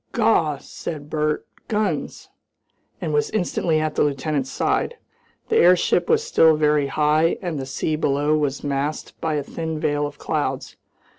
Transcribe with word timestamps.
"Gaw!" 0.13 0.57
said 0.57 1.11
Bert 1.11 1.45
"guns!" 1.67 2.29
and 2.99 3.13
was 3.13 3.29
instantly 3.29 3.79
at 3.79 3.93
the 3.93 4.01
lieutenant's 4.01 4.49
side. 4.49 4.95
The 5.49 5.57
airship 5.57 6.09
was 6.09 6.23
still 6.23 6.55
very 6.55 6.87
high 6.87 7.37
and 7.39 7.59
the 7.59 7.67
sea 7.67 7.95
below 7.95 8.35
was 8.35 8.63
masked 8.63 9.21
by 9.21 9.35
a 9.35 9.43
thin 9.43 9.79
veil 9.79 10.07
of 10.07 10.17
clouds. 10.17 10.75